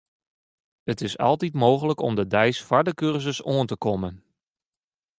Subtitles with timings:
[0.89, 4.13] It is altyd mooglik om de deis foar de kursus oan te kommen.